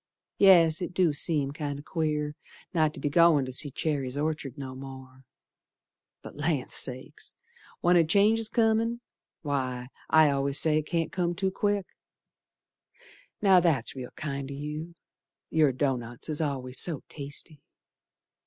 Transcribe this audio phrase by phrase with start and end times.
[0.39, 2.33] Yes, it do seem kinder queer
[2.73, 5.25] Not to be goin' to see Cherry's Orchard no more,
[6.23, 7.35] But Land Sakes!
[7.81, 9.01] When a change's comin',
[9.43, 11.85] Why, I al'ays say it can't come too quick.
[13.43, 14.95] Now, that's real kind o' you,
[15.51, 17.61] Your doughnuts is always so tasty.